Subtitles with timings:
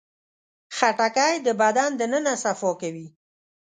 [0.77, 3.07] خټکی د بدن دننه صفا کوي.